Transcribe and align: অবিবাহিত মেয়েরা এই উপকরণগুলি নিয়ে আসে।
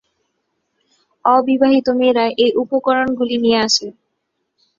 অবিবাহিত 1.25 1.87
মেয়েরা 1.99 2.25
এই 2.43 2.51
উপকরণগুলি 2.63 3.35
নিয়ে 3.43 3.59
আসে। 3.67 3.87